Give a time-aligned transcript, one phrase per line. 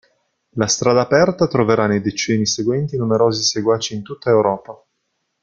[0.55, 4.75] La strada aperta troverà nei decenni seguenti numerosi seguaci in tutta Europa.